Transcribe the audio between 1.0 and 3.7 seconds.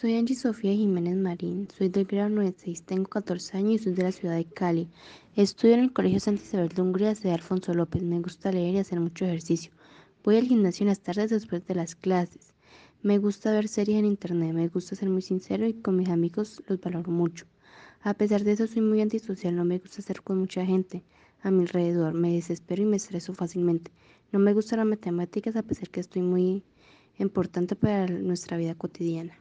Marín, soy del grado 96, tengo 14